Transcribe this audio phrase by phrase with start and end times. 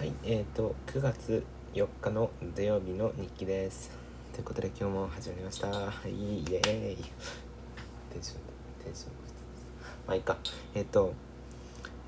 [0.00, 1.44] はい、えっ、と9月
[1.74, 3.90] 4日の土曜日の日記です。
[4.32, 5.66] ということで今日も始まりました。
[5.66, 6.96] はい、イエーイ。
[6.96, 8.40] テンション
[8.82, 9.12] テンション
[10.06, 10.38] まあいいか。
[10.74, 11.12] えっ、と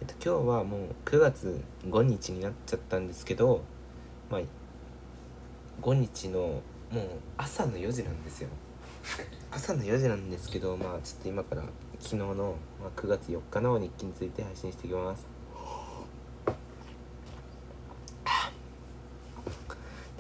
[0.01, 3.61] えっ、と今日はもう9月5日になっちゃったんですけど、
[4.31, 4.41] まあ
[5.83, 6.63] 5日のも
[6.95, 8.49] う朝の4時なんですよ。
[9.51, 11.63] 朝の4時なんですけど、まあちょっと今から
[11.99, 15.32] 昨日の、ま、9月4日の日記について配信していきます。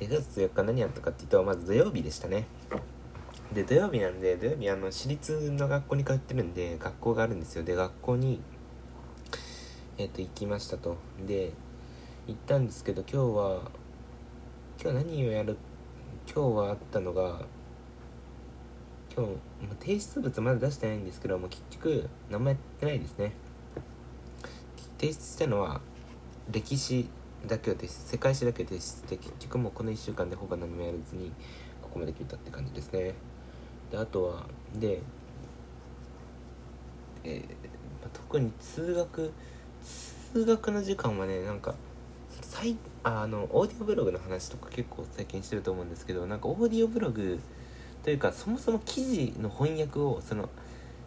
[0.02, 2.46] で9月4日何やったかっていうとまず土曜日でしたね。
[3.52, 7.62] で土曜日なんで土曜日あの私立の学校に通ってるんで学校があるんですよ。
[7.62, 8.40] で学校に
[9.98, 10.96] えっ、と行きましたと。
[11.24, 11.52] で
[12.26, 13.70] 行ったんですけど今日は
[14.82, 15.56] 今日何をやる
[16.26, 17.42] 今日はあったのが
[19.14, 23.32] 今日提出物まだ出してないんですけども結局何もやってないですね。
[24.98, 25.80] 提出したのは
[26.50, 27.08] 歴史
[27.46, 31.32] だけを提出世界史だけを提出して結局もうこの1週間でほぼ何もやらずに
[31.82, 33.14] ここまで来たって感じですね。
[33.90, 35.00] であとはで、
[37.24, 37.40] えー
[38.02, 39.32] まあ特に通学
[40.32, 41.74] 通学の時間はねなんか
[42.40, 47.40] 最あのオーディオブログの話とか結構最近してると思うんですけどなんかオーディオブログ
[48.02, 50.48] というかそもそも記事の翻訳をその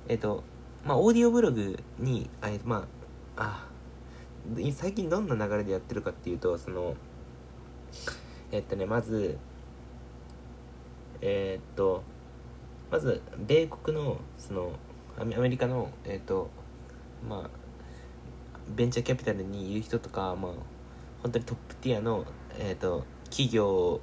[0.07, 0.43] えっ、と
[0.85, 2.85] まあオーディオブログにあえま
[3.35, 3.67] ああ
[4.73, 6.95] 最近どんな流れでやってるかっていうとその
[8.51, 9.37] えっとねまず
[11.21, 12.03] えっと
[12.91, 14.71] まず米国のその
[15.17, 16.49] アメリカのえっと
[17.27, 17.49] まあ
[18.75, 20.51] ベンチャーキャピタルにいる人とかまあ
[21.23, 22.25] 本当にトップティアの
[22.59, 23.99] えっと企業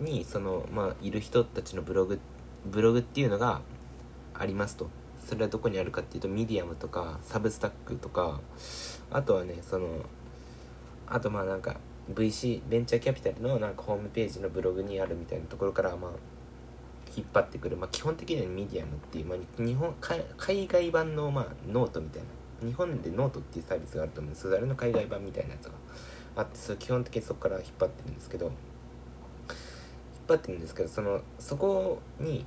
[0.00, 2.18] にそのまあいる人たちのブログ
[2.64, 3.60] ブログっていうのが
[4.34, 4.88] ありますと。
[5.32, 8.38] それはどこにあるかっていうとミディアムとか Substack とか
[9.10, 9.88] あとはねその
[11.06, 11.76] あとまあなんか
[12.12, 16.10] VC ベンチャーキャピタルのなんかホームページのブログにあるみたいなところからまあ
[17.16, 22.28] 引っ張ってくる、まあ、基本的にはミディアムっていう、まあ、日本海海外版のまあノートみたいな。
[22.68, 24.44] 日本でノートっていうサービスがあると思うんです。
[24.44, 25.72] けどあれの海外版みたいなやつが
[26.36, 28.44] あってそれ基本的にそこから引っ張ってるんですけど。
[28.46, 28.54] 引っ
[30.28, 32.44] 張ってるんですけどそのそこに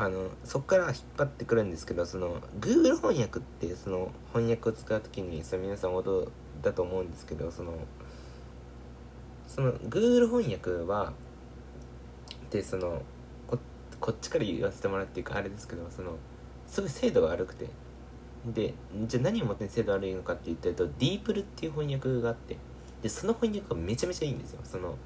[0.00, 6.28] あのそこから引っ張ってくるんですけどその Google 翻訳ってその翻訳を使う時にその皆さんご存
[6.62, 7.72] だと思うんですけどその
[9.48, 11.12] その Google 翻訳は
[12.50, 13.02] でその
[13.48, 13.58] こ
[13.98, 16.12] こっちから言わせてもらっていうかあれですけどその
[16.68, 17.66] すごい精度が悪くて
[18.46, 18.74] で
[19.08, 22.56] じゃあ何をもって精度悪いのかって言ったと DeepL っていう翻訳があって
[23.02, 24.60] でその翻訳がめちゃめちゃいいんですよ。
[24.62, 24.96] その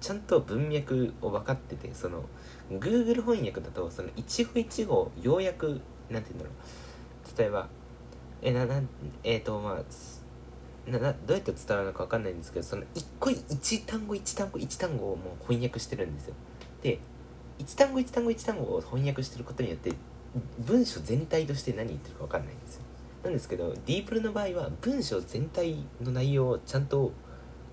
[0.00, 2.24] ちゃんと文脈を分かっててその
[2.70, 5.80] Google 翻訳だとその一語一語要約
[6.10, 7.38] なんて言うんだろう。
[7.38, 7.68] 例えば
[8.42, 8.80] えなな
[9.22, 16.34] えっ、ー、とまあななどうやって伝わるのか分かんないんですけどその一個一単語一単語一単語をもう翻訳してるんですよ。
[16.82, 16.98] で
[17.58, 19.92] 一単語一単語一単語を翻訳してることによって
[20.60, 22.82] 文章全体として何言ってるか分かんないんですよ。
[23.22, 27.12] なんですけど DeepL の場合は文章全体の内容をちゃんと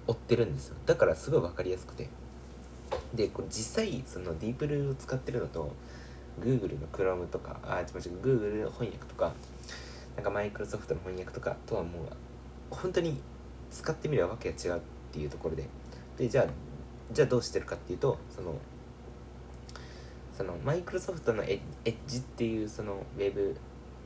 [0.08, 0.76] 追ってるんですよ。
[0.86, 2.10] だからすごい分かりやすくて。
[3.14, 5.72] でこれ実際その DeepL を使ってるのと
[6.40, 9.34] Google の Chrome とかあ違う違う Google の翻訳とか
[10.16, 13.20] なんか Microsoft の翻訳とかとはもう本当に
[13.72, 14.82] 使ってみればわけが違うっ
[15.12, 15.68] ていうところで。
[16.18, 16.46] でじゃあ
[17.12, 18.56] じゃあどうしてるかっていうとその
[20.36, 23.56] そのマイクロソフトのエッジっていうそのウェブ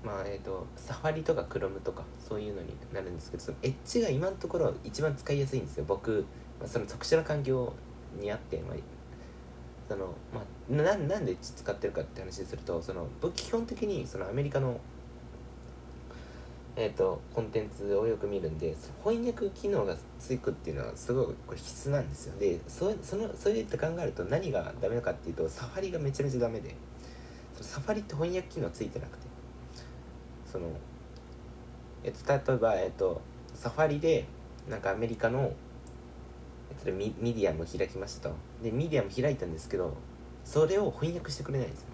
[0.03, 5.85] まあえー、とサファリとかクロムとかそういうのになるんですけどそのエッジが今のところ一番使いやすいんですよ。
[5.87, 6.25] 僕、
[6.59, 7.71] まあ、その特殊な環境
[8.19, 8.77] にあって、まあ、
[9.87, 14.79] そのまあ、ななんでエッジ使ってるかって話するとその僕基本的にそのアメリカの
[16.75, 18.73] えーと、コンテンツをよく見るんで
[19.03, 22.39] 翻訳機能がつくっていうのはすごいこれ必須なんですよ。
[22.39, 26.73] でそそのそういって考えると何がダメかっていうとサファリがめちゃめちゃダメで
[27.53, 29.27] その Safari って翻訳機能ついてなくて
[30.51, 30.67] その、
[32.03, 33.21] え、例えば、えっと、
[33.53, 34.25] Safari で
[34.69, 35.51] なんかアメリカの、
[36.69, 38.35] えっと、ミミディアム開きましたと。
[38.63, 39.93] でミディアム開いたんですけど
[40.43, 41.87] それを翻訳してくれないんですよ。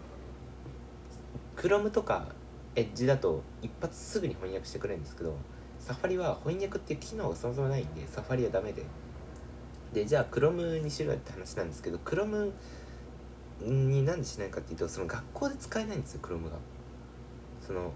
[1.56, 2.28] Chrome とか
[2.76, 5.36] エッジだと一発すぐに翻訳してくれるんですけど
[5.80, 8.84] Safari は翻訳っていう機能がそもそもないんで Safari はダメで。
[9.94, 12.52] でじゃあ Chrome にしろよって話なんですけど Chrome
[13.62, 16.58] になんでしないかっていうとその学校で使えないんですよ Chrome が。
[17.66, 17.92] その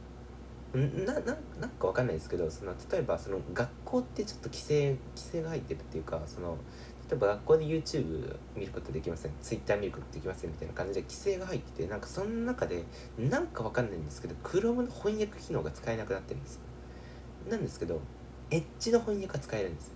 [0.74, 6.58] なななんかわかんないですけどその例えばその学校ってちょっと規制規制が入ってるっていうかその
[7.10, 12.84] 例えば学校で YouTube 見ることできません Twitter 見ることできませんみたいな感じで規制が入っててなんかその中で
[13.20, 16.62] なんかわかんないんですけど Chrome の翻訳機能が使えなくなってるんです
[17.50, 18.00] なんですけど
[18.50, 19.94] エッジの翻訳が使えるんですよ。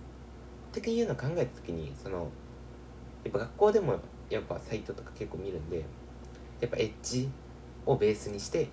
[0.78, 2.28] っていうのを考えた時にその
[3.24, 3.98] やっぱ学校でも
[4.28, 5.84] やっぱサイトとか結構見るんで
[6.60, 7.30] やっぱエッジ
[7.86, 8.68] をベースにして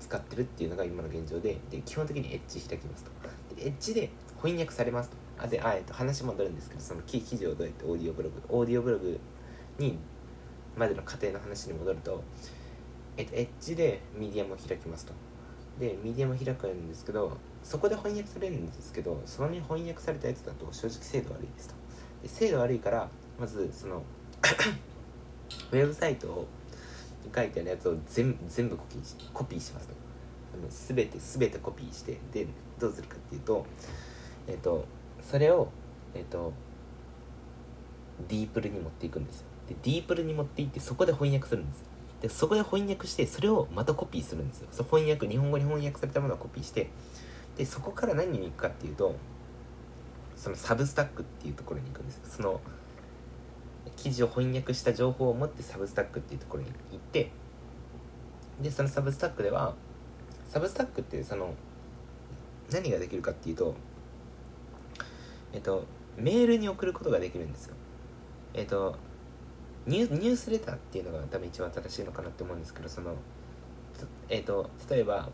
[0.00, 3.10] 使ってるっていうのが今の現状でで基本的にエッジ開きますと。
[3.54, 4.10] でエッジで
[4.42, 5.16] 翻訳されますと。
[5.38, 9.18] あであ、えっと、話戻るんですけどその記事をどうやってオーディオブログオーディオブログ
[9.78, 9.98] に
[10.76, 12.22] までの過程の話に戻ると、
[13.16, 15.12] えっと、エッジでミディアムを開きますと。
[15.78, 21.74] でミディアムを開くんですけどそこで翻訳されるんですけどそのに翻訳されたやつだと正直精度悪いですと。
[22.22, 23.08] で精度悪いから
[23.38, 24.02] まずその
[25.72, 26.48] ウェブサイトを
[27.34, 29.88] 書いてあるやつを全全部コピーしコピーします
[30.68, 32.46] 全て全てコピーしてで
[32.78, 33.64] どうするかっていうと
[34.48, 34.84] えっ、と
[35.22, 35.68] それを
[36.14, 36.52] えっ、と
[38.28, 39.46] ディープルに持っていくんですよ。
[39.68, 41.84] でディープルに持っていってそこで翻訳するんです。
[42.22, 44.68] でそこで翻訳してそれをまたコピーするんですよ。
[44.72, 46.90] そ翻訳日本語に翻訳されたものをコピーして
[47.56, 49.14] でそこから何に行くかっていうと
[50.36, 52.22] そのサブスタックっていうところに行くんですよ。
[52.26, 52.60] その
[54.00, 57.30] 記事を翻訳した情報を持ってサブスタックっていうところに行って
[58.62, 59.74] でそのサブスタックでは
[60.48, 61.52] サブスタックってその
[62.72, 63.74] 何ができるかっていうと
[65.52, 65.84] えっと
[66.16, 67.74] メールに送ることができるんですよ
[68.54, 68.96] えっと
[69.86, 73.14] ニュースレターっていうのが多分一番正しいのかなって思うんですけどその
[74.30, 75.28] えっと例えば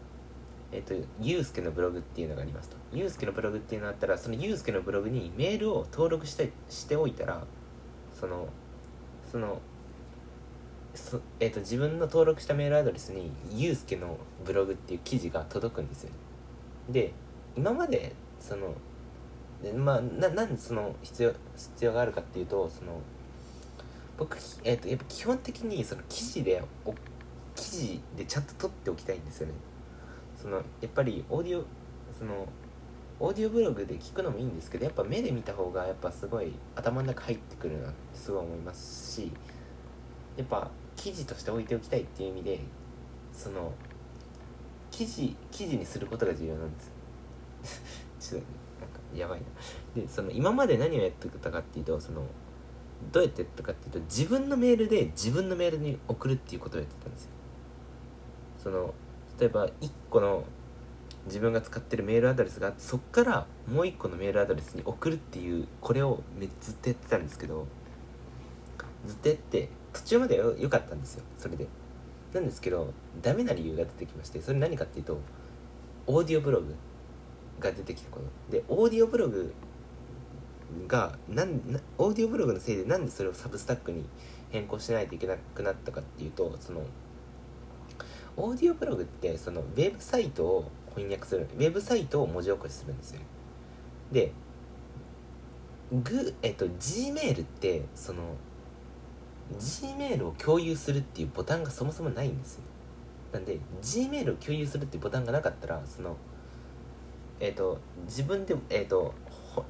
[0.73, 2.77] えっと、ゆうすけのブログっていうのがありますと。
[2.93, 7.45] ゆうすけのブログっていうのがあったら、そのゆうすけのブログにメールを登録してしておいたら、
[8.19, 8.49] その、
[9.31, 9.61] その、
[10.95, 16.11] そえっと、自分の登録したメールアドレスに、ゆうすけのブログっていう記事が届くんですよ。
[16.89, 17.13] で、
[17.57, 18.75] 今まで、その、
[19.63, 23.01] でまあ、ななんでその必要必要があるかっていうとその
[24.19, 26.95] 僕、えーと、やっぱ基本的にその記事でお
[27.55, 29.55] 記事でちゃんと取っておきたいんですよね
[30.41, 31.65] そのやっぱりオーディオ
[32.19, 32.47] その
[33.19, 39.33] オーディオブログで聞くのもいいんですけどやっぱ目で見た方がやっぱすごい頭の中入ってくるなってすごい思いますし
[40.37, 42.61] やっぱ記事として置いておきたいっていう意味で
[43.33, 43.73] その
[44.91, 46.93] 記事記事にすることが重要なんです
[48.33, 48.47] ちょっと
[48.81, 49.47] なんかやばいな。
[49.95, 52.23] でその今まで何をやってたかっていうとその
[53.13, 57.31] どうやってやったかっていうと自分のメールで自分のメールに送るっていうことをやってたんですよ。
[58.59, 58.95] その
[59.39, 60.45] 例えば1個の
[61.27, 67.67] 自分が使ってるメールアドレスがあってそっからもう1個のメールアドレスに送るっていうこれをめずっとやってたんですけど
[69.07, 71.67] ずっとやって途中までは良かったんですよそれで。
[72.33, 72.93] なんですけど
[73.23, 75.19] ダメな理由が出てきましてそれ何かっていうと
[76.07, 76.75] オーディオブログ
[77.59, 78.53] が出てきたこと。
[78.53, 79.55] でオーディオブログ
[80.87, 81.61] がなん
[81.99, 84.05] オーディオブログのせいでなんでそれを Substack に
[84.51, 86.83] 変更しないといけなくなったかっていうとその
[88.37, 91.47] オーディオブログってそのウェブサイトを翻訳する。
[91.57, 93.21] ウェブサイトを文字起こしするんですよ。
[94.11, 94.33] で
[95.93, 98.23] グえっと Gmail ってその
[99.59, 102.63] Gmail を共有するっていうボタンがそもそもないんですよ。
[103.33, 106.17] なんで Gmail を共有するっていうボタンがなかったらその
[107.39, 109.15] えっ、と自分でえっ、と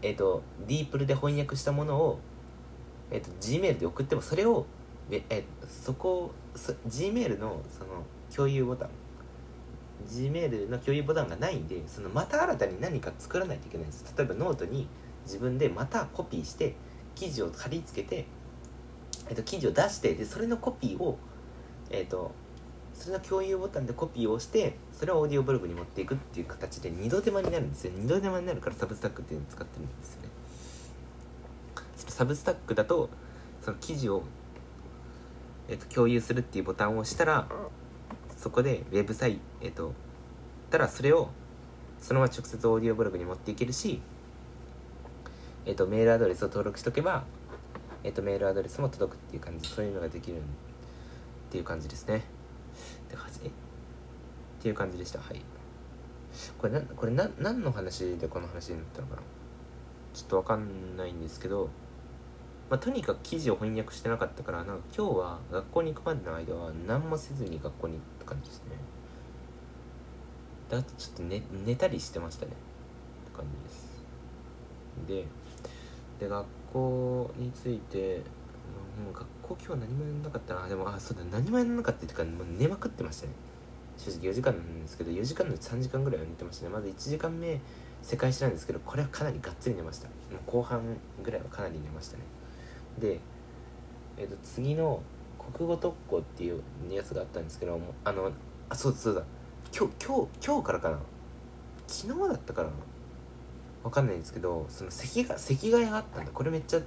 [0.01, 2.19] えっ、と DeepL で翻訳したものを
[3.11, 4.67] えっ、と Gmail で送ってもそれを
[5.11, 8.89] ええそこそ Gmail のその共有ボタン。
[10.09, 14.05] Gmail の共有ボタンがないんでそのまた新たに何か作らないといけないんです。
[14.17, 14.89] 例えばノートに
[15.25, 16.75] 自分でまたコピーして
[17.15, 18.27] 記事を貼り付けて、
[19.29, 21.19] えっと、記事を出してでそれのコピーを
[21.91, 22.33] えっと
[22.95, 27.93] それの共有ボタンでコピーをしてそれをオーディオブログに持っていくっていう形で二度手間になるんですよ。
[27.97, 30.29] 二度手間になるから Substack っていうのを使ってるんですよね。
[32.09, 33.11] Substack だと
[33.61, 34.23] その記事を、
[35.69, 37.47] えっと、共有するっていうボタンを押したら
[38.47, 39.93] そこでウェブサイトえっと
[40.71, 41.31] たらそれを
[42.01, 44.01] そのまま直接オーディオブログに持っていけるし
[45.65, 47.25] えっとメールアドレスを登録しとけば
[48.05, 50.41] えっとメールアドレスも届くっていう感じそういうのができるっ
[51.51, 52.19] ていう感じですね。
[52.19, 53.51] って感じっ
[54.63, 55.19] ていう感じでした。
[55.19, 55.43] はい。
[56.57, 59.23] これなこれな何の話でこの話になったのかな。
[60.15, 61.69] ちょっとわかんないんですけど
[62.69, 68.77] まあ、とにかく記事を翻訳してなかったからなんか今日は学校に行くまでの間は何もせずに学校に行った感じですね。
[70.69, 72.53] であとちょっと寝寝たりしてましたね。
[72.53, 73.45] って感
[75.07, 75.27] じです。
[76.19, 78.23] でで学校について
[79.05, 80.67] もう学校今日何もやらなかったな。
[80.67, 83.33] でもあそうだ何もやらなかったっていうかもう寝まくってましたね。
[83.97, 86.71] 正直4時間なんですけど4時間の3時間ぐらいは寝てましたね。
[86.71, 87.61] まず1時間目
[88.03, 90.09] 世界史なんですけどこれはかなりがっつり寝ました。
[90.09, 90.15] も
[90.49, 90.83] う後半
[91.23, 92.25] ぐらいはかなり寝ましたね。
[92.99, 93.21] で、
[94.17, 95.03] えー、と次の
[95.53, 98.31] 国語特攻っていうやつがあったんですけどもあの
[98.69, 99.23] あそうだそうだ。
[99.77, 100.99] 今日今日今日からかな。
[101.87, 102.71] 昨日だったかな。
[103.85, 106.31] わかんないんですけどその席が席替えがあったんだ。
[106.33, 106.81] これめっちゃ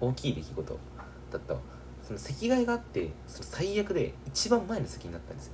[0.00, 0.78] 大きい出来事
[1.30, 1.56] だった。
[2.02, 5.52] その席替えがあってその最悪で一番前の席になったんですよ。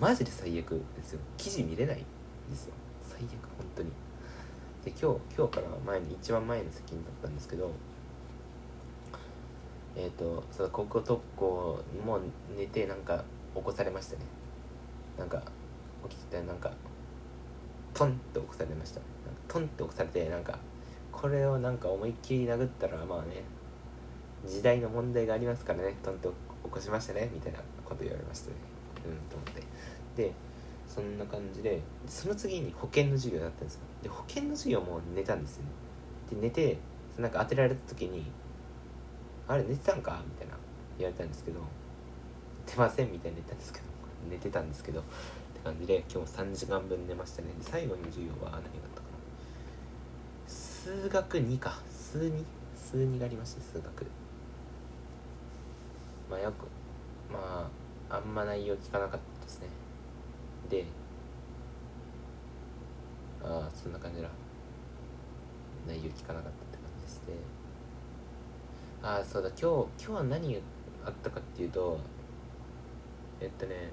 [0.00, 1.20] マジで最悪ですよ。
[1.36, 2.00] 記事見れないん
[2.50, 2.74] ですよ。
[3.00, 3.90] 最悪本当に。
[4.84, 7.70] で今日今日から前に一番前の席になったんですけど
[9.96, 12.20] えっ、ー、とその高校特攻も
[12.56, 14.20] 寝てなんか起こされましたね。
[15.18, 15.42] なんか
[16.08, 16.72] 起きててなんか
[17.94, 19.00] トンって起こされました。
[19.48, 20.58] トンって起こされてなんか
[21.10, 23.42] これをなんか思いっきり殴ったらまあね
[24.46, 26.34] 時代の問題がありますからねトンって起
[26.70, 28.56] こしましたねみたいなこと言われましたね。
[29.06, 29.62] うんと思って。
[30.22, 30.32] で
[30.86, 33.80] そんな感じでその次に保険の授業だったんですよ。
[34.02, 35.64] で保険の授業も寝たんですよ。
[35.64, 35.70] ね
[36.30, 36.78] で寝て
[37.18, 38.30] なんか当てられた時に
[39.48, 40.54] 「あれ寝てたんか?」みたいな
[40.98, 41.60] 言われたんですけど
[42.66, 43.86] 「寝てません」みたいな言ったんですけど
[44.30, 45.02] 寝てたんですけどっ
[45.54, 47.48] て感じで今日3時間分寝ましたね。
[47.58, 48.62] で最後に授業は何があっ
[48.94, 49.06] たか
[50.46, 50.48] な？
[50.48, 51.80] 数学2か。
[51.90, 52.44] 数 2?
[52.76, 54.06] 数2がありました数学。
[56.30, 56.66] まあよく
[57.32, 57.70] ま
[58.10, 59.68] ああんま内容聞かなかったですね。
[60.68, 60.84] で
[63.42, 64.28] ああそんな感じだ。
[65.86, 67.18] 内容聞かなかったって感じです。
[67.28, 67.34] ね
[69.08, 70.60] ああそうだ今日今日は何
[71.02, 71.98] あったかっていうと
[73.40, 73.90] えっとね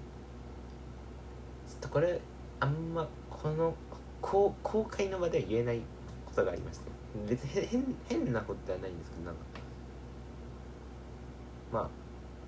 [1.66, 2.20] ちょっとこれ
[2.60, 3.74] あんまこの
[4.22, 5.80] 公公開の場では言えない
[6.26, 6.92] ことがありまして
[7.30, 9.42] 別に変変なことではないんですけどなんか
[11.72, 11.90] まあ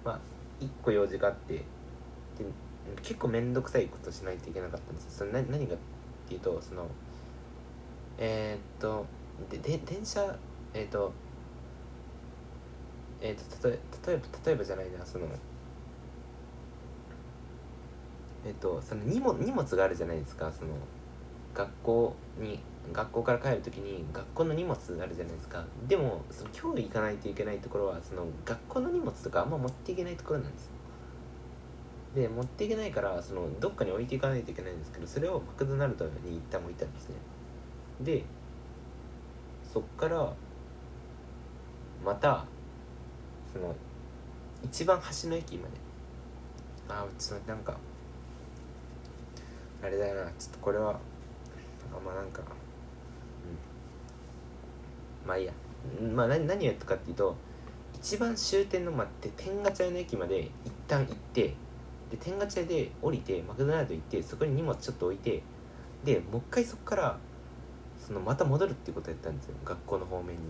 [0.03, 0.19] まあ
[0.59, 1.63] 一個用事があってで
[3.01, 5.77] 結構面倒くさいことしないといけなかったんですそれ何何がっ
[6.27, 6.86] ていうとその
[8.17, 9.05] えー、っと
[9.50, 10.36] でで電車
[10.74, 11.13] えー、っと
[13.21, 15.25] えー、っと例え例えば例えばじゃないなその
[18.45, 20.71] えっとその荷物荷物があるじゃないですかその
[21.53, 22.59] 学校に
[22.93, 25.65] 学校から帰る時に学校の荷物あるじゃないですか。
[25.88, 30.69] でもその今日行かないといけないところはその学校の荷物とかあんま持っていけないところなんです
[32.15, 37.15] で持っていけないからそのどっかに置いていかないといけないんですけどそれをマクドナルドに一旦置いたんですね。
[38.01, 38.24] で
[39.74, 40.33] そっから
[42.03, 42.45] また
[43.54, 43.75] その
[44.63, 45.88] 一番端の駅まで。
[46.89, 47.77] ああちょっとなんか
[49.84, 50.94] あれだよなちょっとこれはあ
[52.04, 52.46] まあなんかう
[55.25, 55.27] ん。
[55.27, 55.54] まあいいや。
[56.13, 57.36] まあ何何をやったかっていうと
[57.96, 61.54] 一番終点の待って天下茶屋の駅まで一旦行って
[62.12, 65.42] で天下茶屋で降りてマクドナルド行ってそこに荷物ちょっと置いて
[66.04, 67.18] でもう一回そこから
[67.98, 70.42] そのまた戻るってことやったんですよ学校の方面に。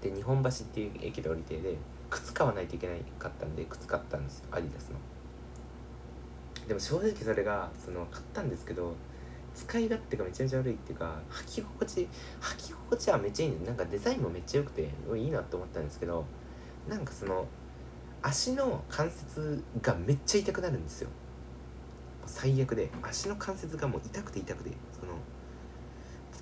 [0.00, 1.76] で日本橋っていう駅で降りてで
[2.08, 4.96] 靴買わないといけないかったんで靴買ったんですよアディダスの。
[6.66, 8.94] でも正直それがその買ったんですけど
[9.54, 12.08] 使い勝手がめちゃめちゃ悪いっていうか履き心地
[12.40, 16.24] 履き心地はめっちゃいいんでなんかデザインもめっちゃ良くていいなと思ったんですけど
[16.88, 17.46] なんかその
[18.22, 21.08] 足の関節がめっちゃ痛くなるんですよ。
[22.26, 25.14] 最悪で足の関節がもう痛くて痛くてその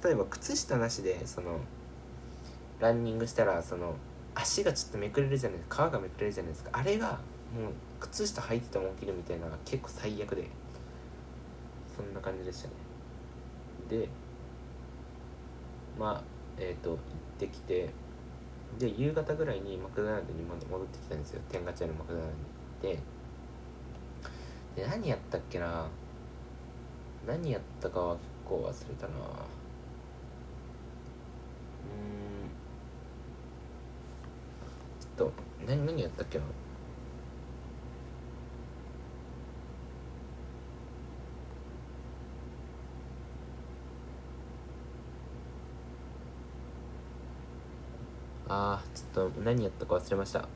[0.04, 1.60] 例えば靴下なしでその
[2.80, 3.94] ランニングしたらその
[4.34, 5.88] 足がちょっとめくれるじゃないですか。
[5.88, 6.70] 皮がめくれるじゃないですか。
[6.72, 7.18] あれがもう
[8.00, 10.48] 靴下履いてても起きるみたいなのが結構最悪で。
[11.96, 12.74] そんな感じでしたね。
[13.90, 14.08] で
[15.98, 16.22] まあ
[16.58, 16.98] えっ、ー、と行っ
[17.38, 17.90] てきて
[18.78, 21.40] で夕方ぐらいにマクドナルドに戻ってきたんですよ。
[21.48, 22.32] 天下茶屋のマクドナル
[22.82, 23.02] ドに行っ
[24.76, 24.82] て。
[24.82, 25.88] で何やったっけな。
[27.26, 29.18] 何やったかは結構忘れたなう
[31.98, 32.48] ん
[34.98, 35.32] ちょっと
[35.68, 36.44] 何何やったっけな。
[48.50, 50.48] あーちょっと何やったか忘れました。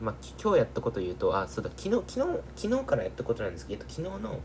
[0.00, 4.40] まあ今日やったこと言うとあそうだ昨日昨日昨日からやったことなんですけど昨日の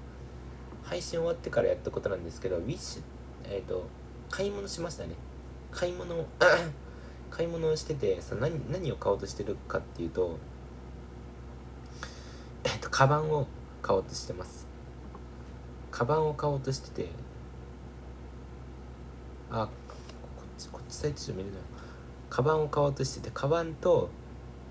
[0.84, 3.02] 配信終わってからやったことなんですけどウィッシュ
[3.46, 3.88] えっ、ー、と
[4.30, 5.16] 買い物しましたね。
[5.72, 6.26] 買い物
[7.30, 10.38] 買い物をしててその何何を買おうとしてるかっていうと
[12.64, 13.48] えっ、とカバンを
[13.82, 14.68] 買おうとしてます。
[15.92, 17.10] カバンを買おうとしてて
[19.50, 21.60] あこっちこっちサイトじゃ見れない。
[22.30, 24.10] カバンを買おうとしててカバンと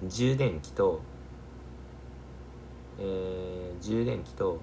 [0.05, 1.01] 充電器と
[2.99, 4.61] えー、充電器と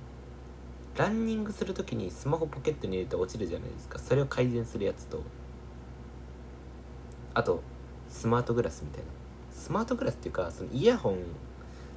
[0.98, 4.00] ランニングする時にスマホポケットに入れて落ちるじゃないですか。
[4.00, 5.22] それを改善するやつと
[7.34, 7.62] あと
[8.14, 9.08] スマートグラスみたいな。
[9.52, 11.18] スマートグラスっていうかそのイヤホン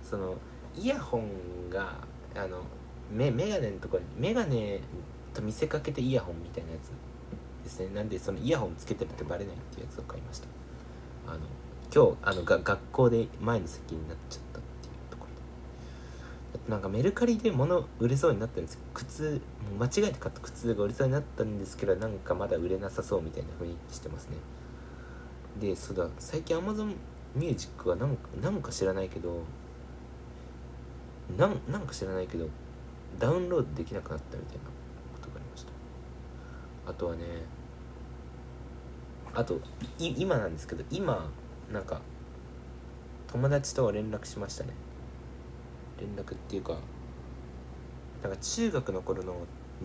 [0.03, 0.35] その
[0.75, 1.95] イヤホンが
[2.35, 2.63] あの
[3.13, 4.81] メメガネのところにメガネ
[5.35, 6.91] と見せかけてイヤホンみたいなやつ
[7.65, 7.95] ですね。
[7.95, 10.49] なんでそのイヤホンつけてるってバレないっていうやつを買いました。
[11.29, 11.41] あの
[11.95, 15.27] 今日あのが学校で前の席になっちゃったっていうとこ
[16.55, 16.71] ろで。
[16.71, 19.41] なんかメルカリで物売れそうになったんですよ靴
[19.79, 24.37] 間違えて買った靴が売れそうになったんですけどなんかまだ売れなさそうみたいな雰囲気してますね。
[25.61, 26.95] でそうだ最近 Amazon
[27.35, 29.43] ミュージックはなんかなんか知らないけど
[31.37, 32.49] なんか知らないけど
[33.19, 34.65] ダウンロードできなくなったみたいな
[35.15, 35.73] ことがありました。
[36.91, 37.25] あとはね
[39.35, 39.61] あと
[39.99, 41.29] い今なんですけど今
[41.73, 42.01] なんか
[43.27, 44.71] 友達とは連絡しましたね。
[45.99, 46.77] 連絡っていうか
[48.23, 49.35] なんか中学の頃の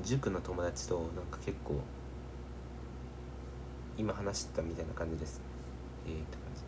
[0.04, 1.82] 塾の友達となんか結構
[3.98, 5.50] 今話してたみたいな感じです。
[6.08, 6.62] えー、って感じ。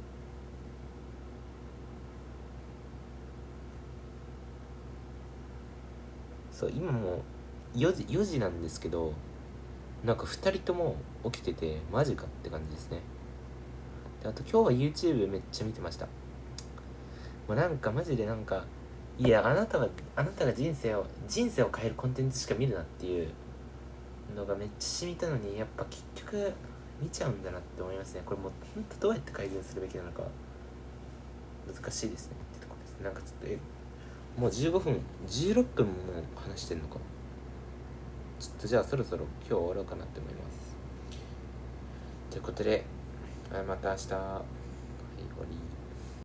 [6.52, 7.24] そう今も
[7.75, 9.13] う4時 ,4 時なんですけど
[10.04, 13.00] なんか2人とも起きててマジかって感じですね。
[14.22, 16.06] であと今日は YouTube めっちゃ見てました。
[17.48, 18.66] もうなんかマジでなんか
[19.18, 23.28] いやあなたはあなたが人生を人生を変えるコンテンツしか見るなっていう
[24.36, 26.52] のがめっちゃ染みたのにやっぱ結局
[27.02, 28.22] 見ちゃうんだなって思いますね。
[28.26, 30.24] これもう本当どうやって改善するべきなのか。
[31.66, 33.58] 難しいですねってとこですなんかちょっとえ
[34.38, 35.94] もう15分16分も
[36.36, 36.98] 話してんのか。
[38.40, 40.76] ちょっとじゃあそろそろ今日終わろうかなって思います。
[42.32, 42.84] ということで
[43.68, 44.62] また明日。